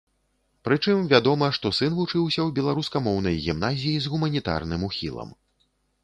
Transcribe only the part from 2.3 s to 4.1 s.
ў беларускамоўнай гімназіі